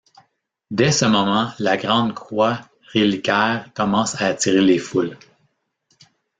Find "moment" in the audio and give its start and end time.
1.05-1.51